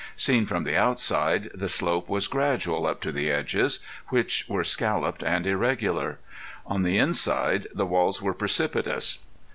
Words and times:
Seen 0.17 0.47
from 0.47 0.63
the 0.63 0.75
outside 0.75 1.51
the 1.53 1.69
slope 1.69 2.09
was 2.09 2.25
gradual 2.25 2.87
up 2.87 3.01
to 3.01 3.11
the 3.11 3.29
edges, 3.29 3.77
which 4.07 4.45
were 4.49 4.63
scalloped 4.63 5.21
and 5.21 5.45
irregular; 5.45 6.17
on 6.65 6.81
the 6.81 6.97
inside 6.97 7.67
the 7.71 7.85
walls 7.85 8.19
were 8.19 8.33
precipitous. 8.33 9.19